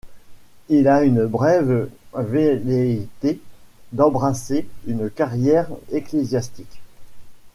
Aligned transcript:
Il 0.69 0.87
a 0.87 1.03
une 1.03 1.27
brève 1.27 1.87
velléité 2.15 3.39
d'embrasser 3.91 4.67
une 4.87 5.11
carrière 5.11 5.67
ecclésiastique. 5.91 6.81